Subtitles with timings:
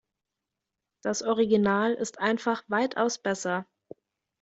[1.03, 3.67] Das Original ist einfach weitaus besser.